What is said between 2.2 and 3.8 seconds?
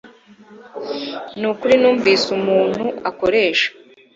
umuntu akoresha